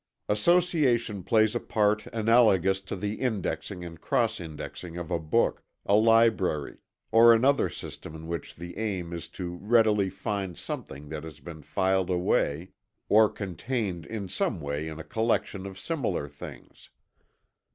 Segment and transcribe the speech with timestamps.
[0.27, 5.93] Association plays a part analogous to the indexing and cross indexing of a book; a
[5.93, 6.79] library;
[7.11, 11.61] or another system in which the aim is to readily find something that has been
[11.61, 12.71] filed away,
[13.09, 16.89] or contained in some way in a collection of similar things.